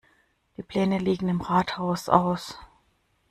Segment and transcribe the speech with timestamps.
[0.57, 2.57] Die Pläne liegen im Rathaus aus.